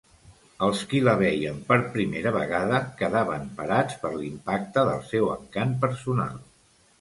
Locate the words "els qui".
0.67-1.01